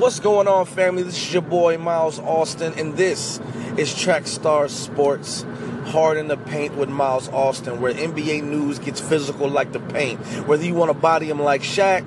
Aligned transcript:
What's 0.00 0.18
going 0.18 0.48
on, 0.48 0.64
family? 0.64 1.02
This 1.02 1.18
is 1.18 1.30
your 1.34 1.42
boy 1.42 1.76
Miles 1.76 2.18
Austin, 2.18 2.72
and 2.78 2.96
this 2.96 3.38
is 3.76 3.94
Track 3.94 4.26
Star 4.26 4.66
Sports. 4.66 5.44
Hard 5.88 6.16
in 6.16 6.26
the 6.26 6.38
paint 6.38 6.74
with 6.74 6.88
Miles 6.88 7.28
Austin, 7.28 7.82
where 7.82 7.92
NBA 7.92 8.42
news 8.44 8.78
gets 8.78 8.98
physical 8.98 9.46
like 9.46 9.72
the 9.72 9.78
paint. 9.78 10.18
Whether 10.48 10.64
you 10.64 10.72
want 10.72 10.88
to 10.88 10.94
body 10.94 11.28
him 11.28 11.42
like 11.42 11.60
Shaq 11.60 12.06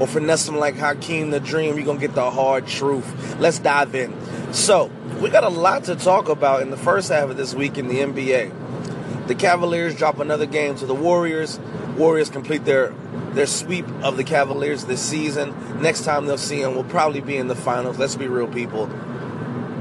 or 0.00 0.06
finesse 0.06 0.48
him 0.48 0.56
like 0.56 0.76
Hakeem 0.76 1.28
the 1.28 1.38
Dream, 1.38 1.76
you're 1.76 1.84
going 1.84 2.00
to 2.00 2.06
get 2.06 2.14
the 2.14 2.30
hard 2.30 2.66
truth. 2.66 3.38
Let's 3.38 3.58
dive 3.58 3.94
in. 3.94 4.14
So, 4.54 4.90
we 5.20 5.28
got 5.28 5.44
a 5.44 5.50
lot 5.50 5.84
to 5.84 5.96
talk 5.96 6.30
about 6.30 6.62
in 6.62 6.70
the 6.70 6.78
first 6.78 7.10
half 7.10 7.28
of 7.28 7.36
this 7.36 7.54
week 7.54 7.76
in 7.76 7.88
the 7.88 7.96
NBA. 7.96 9.26
The 9.28 9.34
Cavaliers 9.34 9.94
drop 9.94 10.18
another 10.18 10.46
game 10.46 10.76
to 10.76 10.86
the 10.86 10.94
Warriors. 10.94 11.60
Warriors 11.98 12.30
complete 12.30 12.64
their 12.64 12.94
their 13.32 13.46
sweep 13.46 13.86
of 14.02 14.16
the 14.16 14.24
Cavaliers 14.24 14.84
this 14.84 15.00
season. 15.00 15.54
Next 15.82 16.04
time 16.04 16.26
they'll 16.26 16.38
see 16.38 16.62
them 16.62 16.74
will 16.74 16.84
probably 16.84 17.20
be 17.20 17.36
in 17.36 17.48
the 17.48 17.56
finals. 17.56 17.98
Let's 17.98 18.16
be 18.16 18.28
real, 18.28 18.46
people. 18.46 18.88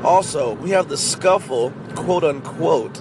Also, 0.04 0.54
we 0.54 0.72
have 0.72 0.90
the 0.90 0.98
scuffle, 0.98 1.72
quote 1.96 2.24
unquote, 2.24 3.00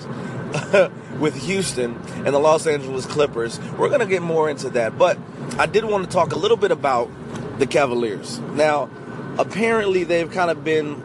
with 1.18 1.34
Houston 1.46 1.96
and 2.16 2.28
the 2.28 2.38
Los 2.38 2.66
Angeles 2.66 3.06
Clippers. 3.06 3.58
We're 3.78 3.88
going 3.88 4.00
to 4.00 4.06
get 4.06 4.22
more 4.22 4.48
into 4.48 4.70
that, 4.70 4.98
but 4.98 5.18
I 5.58 5.66
did 5.66 5.84
want 5.84 6.04
to 6.04 6.10
talk 6.10 6.32
a 6.32 6.38
little 6.38 6.56
bit 6.56 6.70
about 6.70 7.10
the 7.58 7.66
Cavaliers. 7.66 8.38
Now, 8.38 8.90
apparently, 9.38 10.04
they've 10.04 10.30
kind 10.30 10.50
of 10.50 10.64
been 10.64 11.02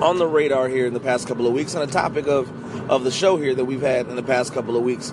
on 0.00 0.18
the 0.18 0.26
radar 0.26 0.68
here 0.68 0.86
in 0.86 0.94
the 0.94 1.00
past 1.00 1.28
couple 1.28 1.46
of 1.46 1.52
weeks, 1.52 1.74
and 1.74 1.88
a 1.88 1.92
topic 1.92 2.26
of, 2.26 2.50
of 2.90 3.04
the 3.04 3.10
show 3.10 3.36
here 3.36 3.54
that 3.54 3.64
we've 3.64 3.82
had 3.82 4.08
in 4.08 4.16
the 4.16 4.22
past 4.22 4.52
couple 4.52 4.76
of 4.76 4.82
weeks. 4.82 5.12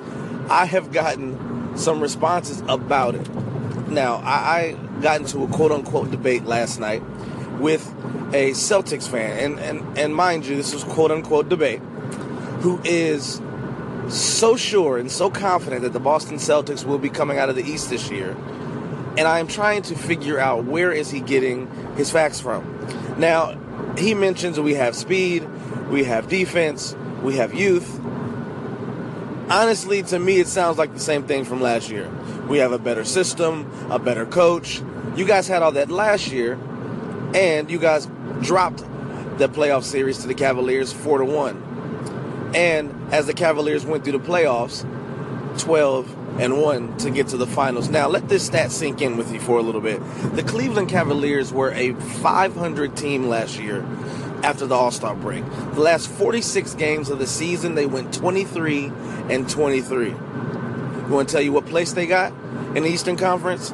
I 0.50 0.66
have 0.66 0.92
gotten 0.92 1.49
some 1.76 2.02
responses 2.02 2.62
about 2.68 3.16
it. 3.16 3.30
Now, 3.90 4.16
I, 4.18 4.78
I 4.78 5.02
got 5.02 5.20
into 5.20 5.44
a 5.44 5.48
quote 5.48 5.72
unquote 5.72 6.12
debate 6.12 6.46
last 6.46 6.80
night 6.80 7.02
with 7.60 7.88
a 8.34 8.52
Celtics 8.52 9.08
fan, 9.08 9.38
and, 9.40 9.60
and, 9.60 9.98
and 9.98 10.16
mind 10.16 10.46
you, 10.46 10.56
this 10.56 10.74
was 10.74 10.84
quote 10.84 11.12
unquote 11.12 11.50
debate, 11.50 11.80
who 12.62 12.80
is 12.84 13.42
so 14.10 14.56
sure 14.56 14.98
and 14.98 15.12
so 15.12 15.30
confident 15.30 15.84
that 15.84 15.94
the 15.94 16.00
Boston 16.00 16.38
Celtics 16.38 16.86
will 16.86 16.98
be 16.98 17.10
coming 17.10 17.38
out 17.38 17.50
of 17.50 17.56
the 17.56 17.64
East 17.64 17.90
this 17.90 18.10
year. 18.10 18.36
And 19.18 19.28
I 19.28 19.40
am 19.40 19.48
trying 19.48 19.82
to 19.84 19.96
figure 19.96 20.40
out 20.40 20.66
where 20.66 20.92
is 20.92 21.10
he 21.10 21.20
getting 21.20 21.70
his 21.96 22.12
facts 22.12 22.40
from. 22.40 22.64
Now, 23.18 23.58
he 23.98 24.14
mentions 24.14 24.60
we 24.60 24.76
have 24.76 24.96
speed, 24.96 25.48
we 25.90 26.04
have 26.06 26.30
defense, 26.30 26.96
we 27.22 27.36
have 27.36 27.54
youth, 27.54 28.00
honestly, 29.50 30.04
to 30.04 30.20
me, 30.20 30.40
it 30.40 30.48
sounds 30.48 30.78
like 30.78 30.94
the 30.94 31.00
same 31.00 31.24
thing 31.24 31.46
from 31.46 31.62
last 31.62 31.90
year. 31.90 32.10
We 32.48 32.60
have 32.60 32.72
a 32.72 32.80
better 32.80 33.04
system, 33.04 33.70
a 33.90 34.00
better 34.00 34.26
coach. 34.26 34.82
You 35.16 35.26
guys 35.26 35.48
had 35.48 35.62
all 35.62 35.72
that 35.74 35.90
last 35.90 36.32
year, 36.32 36.60
and 37.34 37.70
you 37.70 37.80
guys 37.80 38.08
dropped 38.42 38.80
the 39.38 39.50
playoff 39.50 39.84
series 39.84 40.20
to 40.20 40.28
the 40.28 40.34
Cavaliers 40.34 40.94
four 40.94 41.18
to 41.18 41.26
one. 41.26 42.52
And 42.54 43.14
as 43.14 43.28
the 43.28 43.34
Cavaliers 43.34 43.86
went 43.86 44.04
through 44.04 44.18
the 44.18 44.26
playoffs, 44.26 44.86
twelve 45.60 46.16
and 46.40 46.62
one 46.62 46.96
to 46.98 47.10
get 47.10 47.28
to 47.28 47.38
the 47.38 47.48
finals. 47.48 47.90
Now, 47.90 48.08
let 48.08 48.30
this 48.30 48.46
stat 48.46 48.72
sink 48.72 49.02
in 49.02 49.18
with 49.18 49.34
you 49.34 49.40
for 49.40 49.60
a 49.60 49.62
little 49.62 49.82
bit. 49.82 50.00
The 50.36 50.44
Cleveland 50.44 50.90
Cavaliers 50.90 51.52
were 51.52 51.72
a 51.72 51.94
500 51.94 52.96
team 52.96 53.28
last 53.28 53.60
year 53.60 53.82
after 54.44 54.66
the 54.66 54.76
All 54.76 54.92
Star 54.92 55.16
break. 55.16 55.46
The 55.74 55.82
last 55.82 56.10
46 56.10 56.76
games 56.76 57.10
of 57.10 57.20
the 57.20 57.28
season, 57.28 57.76
they 57.76 57.86
went 57.86 58.14
23 58.14 58.92
and 59.30 59.50
23. 59.50 60.10
You 60.10 60.16
want 61.10 61.30
to 61.30 61.34
tell 61.34 61.42
you 61.42 61.52
what 61.52 61.66
place 61.66 61.94
they 61.94 62.06
got 62.06 62.34
in 62.76 62.84
the 62.84 62.90
Eastern 62.90 63.18
Conference? 63.18 63.72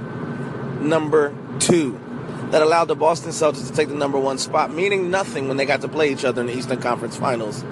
Number 0.80 1.36
two. 1.60 2.00
That 2.52 2.62
allowed 2.62 2.86
the 2.86 2.96
Boston 2.96 3.32
Celtics 3.32 3.68
to 3.68 3.74
take 3.74 3.90
the 3.90 3.96
number 3.96 4.20
one 4.20 4.38
spot, 4.38 4.72
meaning 4.72 5.10
nothing 5.10 5.48
when 5.48 5.58
they 5.58 5.66
got 5.66 5.82
to 5.82 5.88
play 5.88 6.12
each 6.12 6.24
other 6.24 6.42
in 6.42 6.48
the 6.48 6.56
Eastern 6.56 6.80
Conference 6.80 7.18
Finals. 7.18 7.64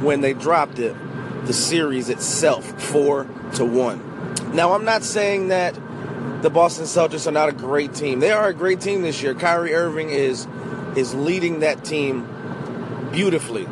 When 0.00 0.20
they 0.20 0.32
dropped 0.32 0.78
it, 0.78 0.94
the 1.44 1.52
series 1.52 2.08
itself, 2.08 2.80
four 2.80 3.26
to 3.54 3.64
one. 3.64 4.00
Now, 4.54 4.72
I'm 4.72 4.84
not 4.84 5.02
saying 5.02 5.48
that 5.48 5.74
the 6.42 6.50
Boston 6.50 6.84
Celtics 6.84 7.26
are 7.26 7.32
not 7.32 7.48
a 7.48 7.52
great 7.52 7.94
team. 7.94 8.20
They 8.20 8.30
are 8.30 8.48
a 8.48 8.54
great 8.54 8.80
team 8.80 9.02
this 9.02 9.22
year. 9.22 9.34
Kyrie 9.34 9.74
Irving 9.74 10.10
is 10.10 10.46
is 10.96 11.14
leading 11.14 11.60
that 11.60 11.84
team 11.84 12.26
beautifully. 13.12 13.66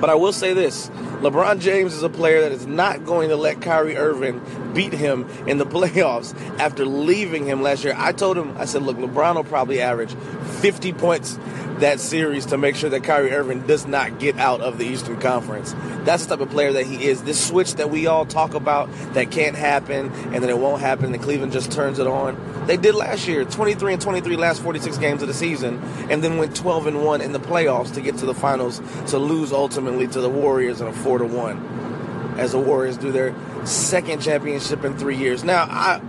But 0.00 0.10
I 0.10 0.14
will 0.14 0.32
say 0.32 0.52
this 0.52 0.90
LeBron 1.20 1.60
James 1.60 1.94
is 1.94 2.02
a 2.02 2.08
player 2.08 2.42
that 2.42 2.52
is 2.52 2.66
not 2.66 3.04
going 3.04 3.28
to 3.30 3.36
let 3.36 3.60
Kyrie 3.60 3.96
Irving 3.96 4.40
beat 4.74 4.92
him 4.92 5.28
in 5.46 5.58
the 5.58 5.66
playoffs 5.74 6.34
after 6.58 6.84
leaving 6.84 7.46
him 7.46 7.62
last 7.62 7.84
year. 7.84 7.94
I 7.96 8.12
told 8.12 8.36
him, 8.36 8.56
I 8.58 8.64
said, 8.64 8.82
look, 8.82 8.96
LeBron 8.96 9.36
will 9.36 9.44
probably 9.44 9.80
average 9.80 10.14
50 10.60 10.92
points 10.92 11.38
that 11.78 11.98
series 12.00 12.46
to 12.46 12.58
make 12.58 12.76
sure 12.76 12.90
that 12.90 13.02
Kyrie 13.02 13.32
Irving 13.32 13.66
does 13.66 13.86
not 13.86 14.18
get 14.18 14.38
out 14.38 14.60
of 14.60 14.78
the 14.78 14.86
Eastern 14.86 15.18
Conference. 15.18 15.74
That's 16.04 16.26
the 16.26 16.36
type 16.36 16.46
of 16.46 16.50
player 16.50 16.72
that 16.72 16.86
he 16.86 17.06
is. 17.06 17.22
This 17.22 17.44
switch 17.44 17.74
that 17.74 17.90
we 17.90 18.06
all 18.06 18.24
talk 18.26 18.54
about 18.54 18.90
that 19.14 19.30
can't 19.30 19.56
happen 19.56 20.12
and 20.12 20.42
that 20.42 20.50
it 20.50 20.58
won't 20.58 20.80
happen, 20.80 21.12
and 21.12 21.22
Cleveland 21.22 21.52
just 21.52 21.72
turns 21.72 21.98
it 21.98 22.06
on. 22.06 22.38
They 22.66 22.76
did 22.76 22.94
last 22.94 23.26
year, 23.26 23.44
23 23.44 23.94
and 23.94 24.02
23 24.02 24.36
last 24.36 24.62
46 24.62 24.98
games 24.98 25.22
of 25.22 25.28
the 25.28 25.34
season, 25.34 25.82
and 26.08 26.22
then 26.22 26.38
went 26.38 26.56
12 26.56 26.86
and 26.86 27.04
1 27.04 27.20
in 27.20 27.32
the 27.32 27.40
playoffs 27.40 27.92
to 27.94 28.00
get 28.00 28.16
to 28.18 28.26
the 28.26 28.34
finals 28.34 28.80
to 29.08 29.18
lose 29.18 29.52
ultimately 29.52 30.06
to 30.08 30.20
the 30.20 30.30
Warriors 30.30 30.80
in 30.80 30.86
a 30.86 30.92
4 30.92 31.13
to 31.18 31.26
1 31.26 32.36
as 32.38 32.52
the 32.52 32.58
Warriors 32.58 32.96
do 32.96 33.12
their 33.12 33.34
second 33.64 34.20
championship 34.20 34.84
in 34.84 34.96
3 34.96 35.16
years. 35.16 35.44
Now, 35.44 35.64
I 35.64 36.00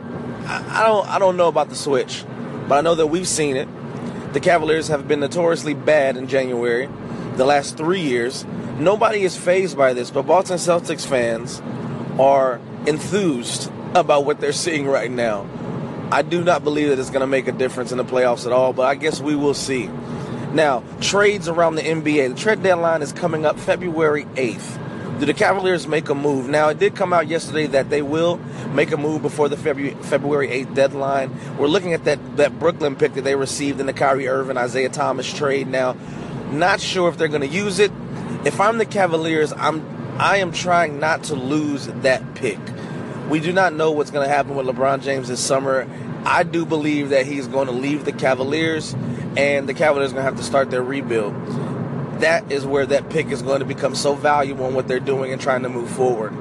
I 0.48 0.84
don't 0.86 1.08
I 1.10 1.20
don't 1.20 1.38
know 1.38 1.48
about 1.48 1.70
the 1.70 1.76
switch, 1.76 2.26
but 2.68 2.78
I 2.78 2.82
know 2.82 2.96
that 2.96 3.08
we've 3.08 3.28
seen 3.28 3.56
it 3.56 3.68
the 4.36 4.42
Cavaliers 4.42 4.90
have 4.90 5.08
been 5.08 5.22
notoriously 5.22 5.74
bad 5.74 6.18
in 6.18 6.28
January, 6.28 6.90
the 7.38 7.46
last 7.46 7.78
three 7.78 8.02
years. 8.02 8.44
Nobody 8.78 9.24
is 9.24 9.38
fazed 9.38 9.78
by 9.78 9.94
this, 9.94 10.12
but 10.12 10.24
Boston 10.24 10.58
Celtics 10.58 11.08
fans 11.08 11.62
are 12.20 12.60
enthused 12.86 13.72
about 13.96 14.26
what 14.26 14.42
they're 14.42 14.52
seeing 14.52 14.88
right 14.88 15.10
now. 15.10 15.48
I 16.12 16.22
do 16.22 16.44
not 16.44 16.66
believe 16.66 16.90
that 16.90 17.00
it's 17.00 17.12
going 17.12 17.22
to 17.22 17.28
make 17.28 17.48
a 17.48 17.54
difference 17.54 17.94
in 17.94 17.98
the 17.98 18.04
playoffs 18.04 18.46
at 18.46 18.52
all, 18.52 18.74
but 18.74 18.82
I 18.82 18.96
guess 18.96 19.22
we 19.22 19.38
will 19.38 19.54
see. 19.54 19.90
Now, 20.52 20.84
trades 21.00 21.48
around 21.48 21.76
the 21.76 21.84
NBA. 21.84 22.36
The 22.36 22.36
trade 22.36 22.62
deadline 22.62 23.04
is 23.04 23.14
coming 23.14 23.46
up 23.46 23.58
February 23.58 24.26
8th. 24.36 24.82
Do 25.20 25.26
the 25.26 25.34
Cavaliers 25.34 25.88
make 25.88 26.09
a 26.09 26.16
move? 26.16 26.50
Now, 26.50 26.68
it 26.68 26.78
did 26.78 26.96
come 26.96 27.14
out 27.14 27.28
yesterday 27.28 27.68
that 27.68 27.90
they 27.90 28.02
will 28.02 28.38
make 28.74 28.92
a 28.92 28.98
move 28.98 29.22
before 29.22 29.48
the 29.48 29.56
February, 29.56 29.96
February 30.03 30.50
8th 30.50 30.76
deadline. 30.76 31.58
We're 31.58 31.68
looking 31.68 31.94
at 31.94 32.03
that, 32.03 32.36
that 32.36 32.59
Brooklyn 32.59 32.98
pick 32.98 33.14
that 33.14 33.24
they 33.24 33.36
received 33.36 33.80
in 33.80 33.86
the 33.86 33.94
Kyrie 33.94 34.28
Irving, 34.28 34.58
Isaiah 34.58 34.90
Thomas 34.90 35.31
trade 35.31 35.68
now. 35.68 35.96
Not 36.52 36.81
sure 36.81 37.08
if 37.08 37.18
they're 37.18 37.30
going 37.30 37.42
to 37.42 37.48
use 37.48 37.80
it. 37.80 37.94
If 38.44 38.59
I'm 38.59 38.78
the 38.78 38.86
Cavaliers, 38.86 39.54
I'm 39.54 39.96
I 40.18 40.38
am 40.38 40.54
trying 40.54 41.00
not 41.00 41.24
to 41.25 41.36
lose 41.36 41.88
that 41.88 42.36
pick. 42.36 42.59
We 43.30 43.42
do 43.42 43.52
not 43.52 43.74
know 43.74 43.92
what's 43.92 44.12
going 44.12 44.25
to 44.25 44.34
happen 44.34 44.56
with 44.56 44.66
LeBron 44.66 45.02
James 45.02 45.28
this 45.28 45.42
summer. 45.42 45.88
I 46.25 46.44
do 46.44 46.66
believe 46.66 47.09
that 47.09 47.25
he's 47.25 47.48
going 47.48 47.68
to 47.68 47.74
leave 47.74 48.06
the 48.06 48.14
Cavaliers, 48.14 48.94
and 49.36 49.68
the 49.68 49.74
Cavaliers 49.74 50.12
are 50.12 50.16
going 50.16 50.24
to 50.24 50.30
have 50.30 50.38
to 50.38 50.44
start 50.44 50.72
their 50.72 50.84
rebuild 50.84 51.34
that 52.25 52.52
is 52.52 52.66
where 52.66 52.88
that 52.88 53.12
pick 53.12 53.28
is 53.28 53.44
going 53.44 53.59
to 53.59 53.66
become 53.66 53.94
so 53.94 54.16
valuable 54.16 54.68
in 54.68 54.74
what 54.74 54.88
they're 54.88 55.00
doing 55.00 55.31
and 55.31 55.40
trying 55.40 55.62
to 55.62 55.69
move 55.69 55.88
forward. 55.91 56.34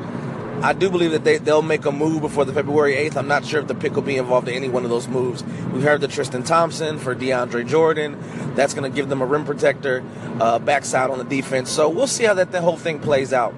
I 0.63 0.73
do 0.73 0.89
believe 0.89 1.11
that 1.11 1.25
they, 1.25 1.37
they'll 1.37 1.61
make 1.61 1.85
a 1.85 1.93
move 1.93 2.23
before 2.23 2.47
the 2.47 2.55
February 2.55 2.95
8th. 2.95 3.17
I'm 3.17 3.29
not 3.29 3.45
sure 3.45 3.61
if 3.61 3.67
the 3.67 3.75
pick 3.75 3.95
will 3.95 4.01
be 4.01 4.17
involved 4.17 4.49
in 4.49 4.55
any 4.55 4.71
one 4.71 4.85
of 4.85 4.89
those 4.89 5.09
moves. 5.09 5.45
We've 5.45 5.83
heard 5.83 6.01
the 6.01 6.09
Tristan 6.09 6.43
Thompson 6.43 6.99
for 6.99 7.15
DeAndre 7.15 7.67
Jordan. 7.67 8.17
That's 8.55 8.73
going 8.73 8.91
to 8.91 8.97
give 8.97 9.11
them 9.11 9.21
a 9.21 9.27
rim 9.27 9.45
protector, 9.45 10.03
uh, 10.41 10.59
backside 10.59 11.11
on 11.11 11.19
the 11.19 11.25
defense. 11.25 11.69
So 11.69 11.91
we'll 11.91 12.07
see 12.07 12.25
how 12.25 12.33
that 12.33 12.51
the 12.51 12.63
whole 12.63 12.79
thing 12.79 12.99
plays 12.99 13.35
out. 13.35 13.55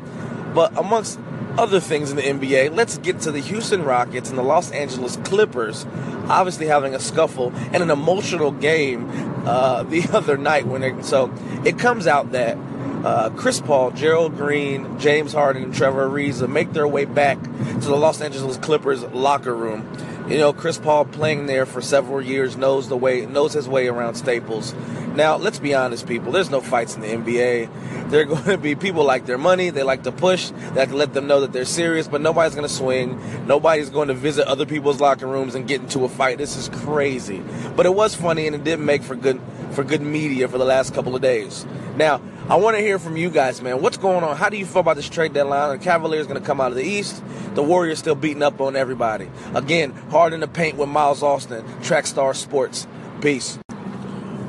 But 0.52 0.76
amongst 0.76 1.20
other 1.58 1.80
things 1.80 2.10
in 2.10 2.16
the 2.16 2.22
NBA, 2.22 2.74
let's 2.74 2.98
get 2.98 3.20
to 3.20 3.32
the 3.32 3.40
Houston 3.40 3.82
Rockets 3.82 4.28
and 4.30 4.38
the 4.38 4.42
Los 4.42 4.70
Angeles 4.70 5.16
Clippers, 5.16 5.86
obviously 6.28 6.66
having 6.66 6.94
a 6.94 7.00
scuffle 7.00 7.52
and 7.72 7.82
an 7.82 7.90
emotional 7.90 8.50
game 8.50 9.10
uh, 9.46 9.82
the 9.84 10.06
other 10.12 10.36
night 10.36 10.66
when 10.66 10.80
they, 10.80 11.02
so 11.02 11.32
it 11.64 11.78
comes 11.78 12.06
out 12.06 12.32
that 12.32 12.56
uh, 13.04 13.30
Chris 13.30 13.60
Paul, 13.60 13.92
Gerald 13.92 14.36
Green, 14.36 14.98
James 14.98 15.32
Harden, 15.32 15.62
and 15.62 15.74
Trevor 15.74 16.08
Ariza 16.08 16.48
make 16.48 16.72
their 16.72 16.88
way 16.88 17.04
back 17.04 17.40
to 17.40 17.80
the 17.80 17.96
Los 17.96 18.20
Angeles 18.20 18.56
Clippers 18.56 19.02
locker 19.04 19.54
room. 19.54 19.86
You 20.28 20.38
know, 20.38 20.52
Chris 20.52 20.76
Paul 20.76 21.04
playing 21.04 21.46
there 21.46 21.66
for 21.66 21.80
several 21.80 22.20
years 22.20 22.56
knows 22.56 22.88
the 22.88 22.96
way 22.96 23.24
knows 23.26 23.52
his 23.52 23.68
way 23.68 23.86
around 23.86 24.16
Staples. 24.16 24.74
Now, 25.14 25.36
let's 25.36 25.60
be 25.60 25.72
honest, 25.72 26.08
people. 26.08 26.32
There's 26.32 26.50
no 26.50 26.60
fights 26.60 26.96
in 26.96 27.00
the 27.00 27.06
NBA. 27.06 28.10
There 28.10 28.22
are 28.22 28.24
going 28.34 28.44
to 28.44 28.58
be 28.58 28.74
people 28.74 29.04
like 29.04 29.26
their 29.26 29.38
money. 29.38 29.70
They 29.70 29.84
like 29.84 30.02
to 30.02 30.10
push. 30.10 30.50
To 30.74 30.86
let 30.86 31.14
them 31.14 31.28
know 31.28 31.42
that 31.42 31.52
they're 31.52 31.64
serious. 31.64 32.08
But 32.08 32.22
nobody's 32.22 32.56
going 32.56 32.66
to 32.66 32.74
swing. 32.74 33.46
Nobody's 33.46 33.88
going 33.88 34.08
to 34.08 34.14
visit 34.14 34.48
other 34.48 34.66
people's 34.66 35.00
locker 35.00 35.28
rooms 35.28 35.54
and 35.54 35.68
get 35.68 35.80
into 35.80 36.04
a 36.04 36.08
fight. 36.08 36.38
This 36.38 36.56
is 36.56 36.70
crazy. 36.70 37.40
But 37.76 37.86
it 37.86 37.94
was 37.94 38.16
funny, 38.16 38.48
and 38.48 38.56
it 38.56 38.64
did 38.64 38.80
make 38.80 39.04
for 39.04 39.14
good 39.14 39.40
for 39.70 39.84
good 39.84 40.02
media 40.02 40.48
for 40.48 40.58
the 40.58 40.64
last 40.64 40.92
couple 40.92 41.14
of 41.14 41.22
days. 41.22 41.64
Now, 41.96 42.20
I 42.48 42.54
want 42.54 42.76
to 42.76 42.80
hear 42.80 43.00
from 43.00 43.16
you 43.16 43.28
guys, 43.28 43.60
man. 43.60 43.82
What's 43.82 43.96
going 43.96 44.22
on? 44.22 44.36
How 44.36 44.48
do 44.50 44.56
you 44.56 44.64
feel 44.64 44.78
about 44.78 44.94
this 44.94 45.08
trade 45.08 45.32
deadline? 45.32 45.76
The 45.76 45.84
Cavaliers 45.84 46.28
going 46.28 46.40
to 46.40 46.46
come 46.46 46.60
out 46.60 46.70
of 46.70 46.76
the 46.76 46.84
East. 46.84 47.20
The 47.56 47.62
Warriors 47.62 47.98
still 47.98 48.14
beating 48.14 48.44
up 48.44 48.60
on 48.60 48.76
everybody. 48.76 49.28
Again, 49.52 49.90
hard 49.90 50.32
in 50.32 50.38
the 50.38 50.46
paint 50.46 50.76
with 50.76 50.88
Miles 50.88 51.24
Austin, 51.24 51.64
Trackstar 51.80 52.36
Sports. 52.36 52.86
Peace. 53.20 53.58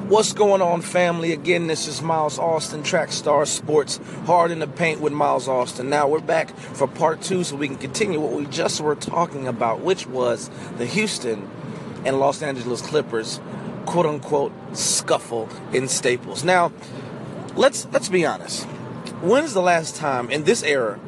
What's 0.10 0.32
going 0.32 0.62
on, 0.62 0.82
family? 0.82 1.32
Again, 1.32 1.66
this 1.66 1.88
is 1.88 2.04
Miles 2.04 2.38
Austin, 2.38 2.84
Trackstar 2.84 3.48
Sports, 3.48 4.00
hard 4.28 4.52
in 4.52 4.60
the 4.60 4.68
paint 4.68 5.02
with 5.02 5.12
Miles 5.12 5.48
Austin. 5.48 5.90
Now 5.90 6.08
we're 6.08 6.20
back 6.20 6.56
for 6.56 6.88
part 6.88 7.24
two 7.24 7.44
so 7.44 7.56
we 7.56 7.68
can 7.68 7.78
continue 7.78 8.20
what 8.20 8.34
we 8.34 8.46
just 8.46 8.80
were 8.80 8.94
talking 8.94 9.48
about, 9.48 9.80
which 9.80 10.06
was 10.06 10.52
the 10.78 10.86
Houston 10.86 11.50
and 12.06 12.20
Los 12.20 12.44
Angeles 12.44 12.82
Clippers 12.84 13.40
quote 13.88 14.06
unquote 14.06 14.52
scuffle 14.74 15.50
in 15.74 15.88
Staples. 15.88 16.44
Now, 16.44 16.72
let's 17.58 17.88
let's 17.92 18.10
be 18.10 18.26
honest. 18.26 18.64
When's 19.22 19.54
the 19.54 19.62
last 19.62 19.96
time 19.96 20.30
in 20.30 20.44
this 20.44 20.64
era 20.64 21.00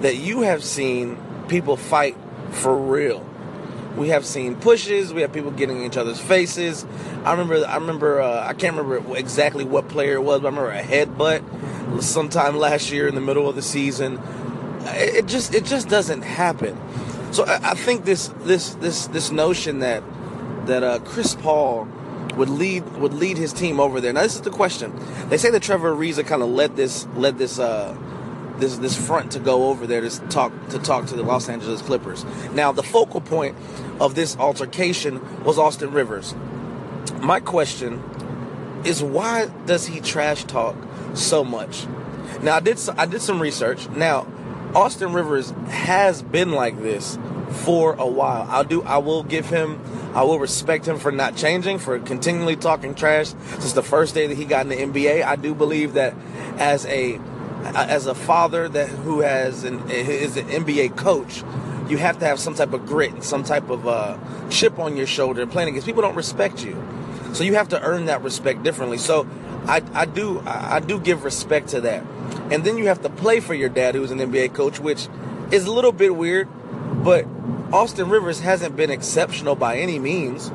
that 0.00 0.16
you 0.16 0.42
have 0.42 0.62
seen 0.62 1.18
people 1.48 1.76
fight 1.76 2.16
for 2.50 2.76
real? 2.76 3.24
We 3.96 4.10
have 4.10 4.24
seen 4.24 4.54
pushes. 4.54 5.12
We 5.12 5.22
have 5.22 5.32
people 5.32 5.50
getting 5.50 5.78
in 5.78 5.84
each 5.84 5.96
other's 5.96 6.20
faces. 6.20 6.86
I 7.24 7.32
remember. 7.32 7.66
I 7.66 7.74
remember. 7.76 8.20
Uh, 8.20 8.46
I 8.46 8.52
can't 8.52 8.76
remember 8.76 9.16
exactly 9.16 9.64
what 9.64 9.88
player 9.88 10.14
it 10.14 10.22
was, 10.22 10.40
but 10.40 10.52
I 10.52 10.56
remember 10.56 10.70
a 10.70 10.82
headbutt 10.82 12.02
sometime 12.02 12.56
last 12.56 12.92
year 12.92 13.08
in 13.08 13.14
the 13.16 13.20
middle 13.20 13.48
of 13.48 13.56
the 13.56 13.62
season. 13.62 14.20
It 14.84 15.26
just. 15.26 15.52
It 15.54 15.64
just 15.64 15.88
doesn't 15.88 16.22
happen. 16.22 16.78
So 17.32 17.44
I, 17.44 17.70
I 17.70 17.74
think 17.74 18.04
this. 18.04 18.28
This. 18.42 18.74
This. 18.74 19.08
This 19.08 19.32
notion 19.32 19.80
that 19.80 20.04
that 20.66 20.84
uh, 20.84 20.98
Chris 21.00 21.34
Paul 21.34 21.88
would 22.38 22.48
lead 22.48 22.84
would 22.96 23.12
lead 23.12 23.36
his 23.36 23.52
team 23.52 23.80
over 23.80 24.00
there. 24.00 24.12
Now 24.12 24.22
this 24.22 24.36
is 24.36 24.40
the 24.40 24.50
question. 24.50 24.98
They 25.28 25.36
say 25.36 25.50
that 25.50 25.62
Trevor 25.62 25.94
Ariza 25.94 26.26
kind 26.26 26.42
of 26.42 26.48
led 26.48 26.76
this 26.76 27.06
led 27.16 27.36
this 27.36 27.58
uh, 27.58 27.96
this 28.58 28.78
this 28.78 28.96
front 28.96 29.32
to 29.32 29.40
go 29.40 29.68
over 29.68 29.86
there 29.86 30.00
to 30.00 30.10
talk 30.28 30.52
to 30.70 30.78
talk 30.78 31.06
to 31.06 31.16
the 31.16 31.22
Los 31.22 31.48
Angeles 31.48 31.82
Clippers. 31.82 32.24
Now 32.52 32.72
the 32.72 32.82
focal 32.82 33.20
point 33.20 33.56
of 34.00 34.14
this 34.14 34.36
altercation 34.36 35.44
was 35.44 35.58
Austin 35.58 35.92
Rivers. 35.92 36.34
My 37.20 37.40
question 37.40 38.02
is 38.84 39.02
why 39.02 39.46
does 39.66 39.86
he 39.86 40.00
trash 40.00 40.44
talk 40.44 40.76
so 41.14 41.44
much? 41.44 41.86
Now 42.42 42.56
I 42.56 42.60
did 42.60 42.78
I 42.96 43.06
did 43.06 43.20
some 43.20 43.42
research. 43.42 43.88
Now 43.90 44.26
Austin 44.74 45.12
Rivers 45.12 45.50
has 45.68 46.22
been 46.22 46.52
like 46.52 46.80
this 46.80 47.18
for 47.50 47.94
a 47.94 48.06
while. 48.06 48.46
I'll 48.48 48.64
do 48.64 48.82
I 48.82 48.98
will 48.98 49.22
give 49.22 49.46
him 49.46 49.80
I 50.14 50.22
will 50.22 50.38
respect 50.38 50.86
him 50.86 50.98
for 50.98 51.12
not 51.12 51.36
changing, 51.36 51.78
for 51.78 51.98
continually 51.98 52.56
talking 52.56 52.94
trash 52.94 53.28
since 53.58 53.72
the 53.72 53.82
first 53.82 54.14
day 54.14 54.26
that 54.26 54.36
he 54.36 54.44
got 54.44 54.66
in 54.66 54.68
the 54.68 54.76
NBA. 54.76 55.22
I 55.22 55.36
do 55.36 55.54
believe 55.54 55.94
that 55.94 56.14
as 56.58 56.86
a 56.86 57.20
as 57.74 58.06
a 58.06 58.14
father 58.14 58.68
that 58.68 58.88
who 58.88 59.20
has 59.20 59.64
an 59.64 59.90
is 59.90 60.36
an 60.36 60.48
NBA 60.48 60.96
coach, 60.96 61.42
you 61.88 61.98
have 61.98 62.18
to 62.20 62.26
have 62.26 62.38
some 62.38 62.54
type 62.54 62.72
of 62.72 62.86
grit 62.86 63.12
and 63.12 63.24
some 63.24 63.44
type 63.44 63.70
of 63.70 63.86
uh, 63.86 64.18
chip 64.50 64.78
on 64.78 64.96
your 64.96 65.06
shoulder 65.06 65.46
playing 65.46 65.70
against 65.70 65.86
people 65.86 66.02
don't 66.02 66.16
respect 66.16 66.64
you. 66.64 66.82
So 67.32 67.44
you 67.44 67.54
have 67.54 67.68
to 67.68 67.82
earn 67.82 68.06
that 68.06 68.22
respect 68.22 68.62
differently. 68.62 68.98
So 68.98 69.28
I, 69.66 69.82
I 69.92 70.06
do 70.06 70.42
I 70.46 70.80
do 70.80 70.98
give 70.98 71.24
respect 71.24 71.68
to 71.68 71.80
that. 71.82 72.04
And 72.50 72.64
then 72.64 72.78
you 72.78 72.86
have 72.86 73.02
to 73.02 73.10
play 73.10 73.40
for 73.40 73.54
your 73.54 73.68
dad 73.68 73.94
who's 73.94 74.10
an 74.10 74.18
NBA 74.18 74.54
coach, 74.54 74.80
which 74.80 75.08
is 75.50 75.66
a 75.66 75.72
little 75.72 75.92
bit 75.92 76.16
weird, 76.16 76.48
but 77.04 77.26
Austin 77.72 78.08
Rivers 78.08 78.40
hasn't 78.40 78.76
been 78.76 78.90
exceptional 78.90 79.54
by 79.54 79.78
any 79.78 79.98
means. 79.98 80.50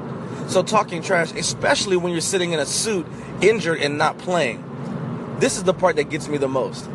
So 0.48 0.64
talking 0.64 1.02
trash, 1.02 1.32
especially 1.34 1.96
when 1.96 2.12
you're 2.12 2.22
sitting 2.22 2.54
in 2.54 2.60
a 2.60 2.66
suit, 2.66 3.06
injured 3.42 3.80
and 3.80 3.98
not 3.98 4.18
playing. 4.18 4.64
This 5.40 5.58
is 5.58 5.64
the 5.64 5.74
part 5.74 5.96
that 5.98 6.10
gets 6.10 6.28
me 6.28 6.38
the 6.38 6.48
most. 6.48 6.90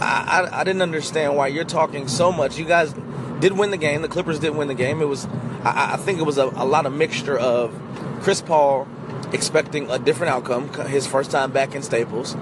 I, 0.00 0.48
I, 0.50 0.60
I 0.60 0.64
didn't 0.64 0.82
understand 0.82 1.36
why 1.36 1.48
you're 1.48 1.64
talking 1.64 2.08
so 2.08 2.30
much. 2.30 2.58
You 2.58 2.64
guys 2.64 2.94
did 3.40 3.52
win 3.52 3.70
the 3.70 3.76
game. 3.76 4.02
The 4.02 4.08
Clippers 4.08 4.38
did 4.38 4.54
win 4.54 4.68
the 4.68 4.74
game. 4.74 5.00
It 5.00 5.08
was, 5.08 5.26
I, 5.64 5.94
I 5.94 5.96
think 5.96 6.18
it 6.18 6.24
was 6.24 6.38
a, 6.38 6.44
a 6.44 6.64
lot 6.64 6.86
of 6.86 6.92
mixture 6.92 7.38
of 7.38 7.74
Chris 8.22 8.40
Paul 8.40 8.86
expecting 9.32 9.90
a 9.90 9.98
different 9.98 10.32
outcome, 10.32 10.72
his 10.86 11.06
first 11.06 11.30
time 11.30 11.50
back 11.50 11.74
in 11.74 11.82
Staples, 11.82 12.36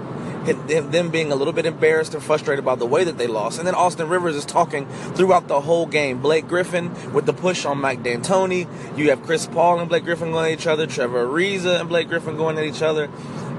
them 0.45 1.09
being 1.09 1.31
a 1.31 1.35
little 1.35 1.53
bit 1.53 1.65
embarrassed 1.65 2.13
and 2.13 2.23
frustrated 2.23 2.63
about 2.63 2.79
the 2.79 2.85
way 2.85 3.03
that 3.03 3.17
they 3.17 3.27
lost. 3.27 3.57
And 3.57 3.67
then 3.67 3.75
Austin 3.75 4.07
Rivers 4.07 4.35
is 4.35 4.45
talking 4.45 4.87
throughout 5.15 5.47
the 5.47 5.61
whole 5.61 5.85
game. 5.85 6.21
Blake 6.21 6.47
Griffin 6.47 6.91
with 7.13 7.25
the 7.25 7.33
push 7.33 7.65
on 7.65 7.79
Mike 7.79 8.03
D'Antoni. 8.03 8.67
You 8.97 9.09
have 9.09 9.23
Chris 9.23 9.47
Paul 9.47 9.79
and 9.79 9.89
Blake 9.89 10.03
Griffin 10.03 10.31
going 10.31 10.51
at 10.51 10.59
each 10.59 10.67
other. 10.67 10.87
Trevor 10.87 11.25
Ariza 11.25 11.79
and 11.79 11.89
Blake 11.89 12.07
Griffin 12.07 12.37
going 12.37 12.57
at 12.57 12.63
each 12.63 12.81
other. 12.81 13.09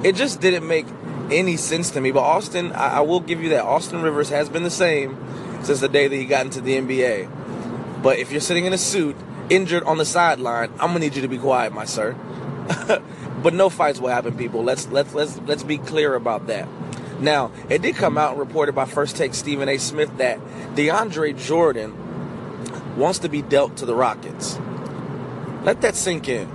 It 0.04 0.14
just 0.14 0.40
didn't 0.40 0.66
make 0.66 0.86
any 1.30 1.56
sense 1.56 1.90
to 1.92 2.00
me. 2.00 2.12
But 2.12 2.20
Austin, 2.20 2.72
I, 2.72 2.98
I 2.98 3.00
will 3.00 3.20
give 3.20 3.42
you 3.42 3.50
that. 3.50 3.64
Austin 3.64 4.02
Rivers 4.02 4.28
has 4.30 4.48
been 4.48 4.62
the 4.62 4.70
same 4.70 5.16
since 5.62 5.80
the 5.80 5.88
day 5.88 6.06
that 6.08 6.16
he 6.16 6.24
got 6.24 6.44
into 6.44 6.60
the 6.60 6.76
NBA. 6.76 8.02
But 8.02 8.18
if 8.18 8.30
you're 8.30 8.40
sitting 8.40 8.66
in 8.66 8.72
a 8.72 8.78
suit, 8.78 9.16
injured 9.50 9.82
on 9.84 9.98
the 9.98 10.04
sideline, 10.04 10.70
I'm 10.72 10.88
gonna 10.88 11.00
need 11.00 11.16
you 11.16 11.22
to 11.22 11.28
be 11.28 11.38
quiet, 11.38 11.72
my 11.72 11.84
sir. 11.84 12.16
but 13.42 13.54
no 13.54 13.68
fights 13.68 14.00
will 14.00 14.08
happen, 14.08 14.36
people. 14.36 14.62
Let's 14.62 14.88
let's 14.88 15.14
let's 15.14 15.38
let's 15.46 15.62
be 15.62 15.78
clear 15.78 16.14
about 16.14 16.46
that. 16.48 16.68
Now, 17.20 17.50
it 17.70 17.80
did 17.80 17.96
come 17.96 18.18
out 18.18 18.36
reported 18.36 18.74
by 18.74 18.84
First 18.84 19.16
Take 19.16 19.34
Stephen 19.34 19.68
A. 19.68 19.78
Smith 19.78 20.16
that 20.18 20.38
DeAndre 20.74 21.38
Jordan 21.38 22.96
wants 22.96 23.20
to 23.20 23.28
be 23.28 23.42
dealt 23.42 23.76
to 23.78 23.86
the 23.86 23.94
Rockets. 23.94 24.58
Let 25.62 25.80
that 25.80 25.96
sink 25.96 26.28
in. 26.28 26.50